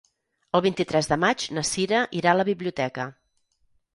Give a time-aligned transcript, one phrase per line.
[0.59, 3.09] El vint-i-tres de maig na Sira irà a la biblioteca.